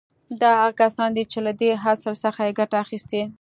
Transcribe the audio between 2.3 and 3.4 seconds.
يې ګټه اخيستې.